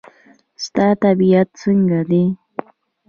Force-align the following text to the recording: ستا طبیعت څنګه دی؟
ستا 0.63 0.87
طبیعت 1.03 1.47
څنګه 1.61 1.99
دی؟ 2.09 2.23